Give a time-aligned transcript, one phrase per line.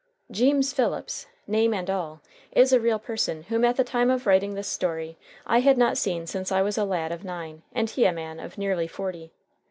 [0.31, 2.21] "Jeems Phillips," name and all,
[2.53, 5.95] is a real person whom at the time of writing this story I had not
[5.95, 9.31] seen since I was a lad of nine and he a man of nearly forty.